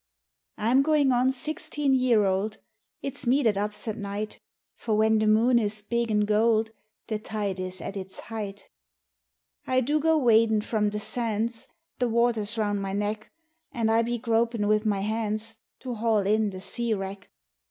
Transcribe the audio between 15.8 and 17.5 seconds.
To haul in the sea wrack.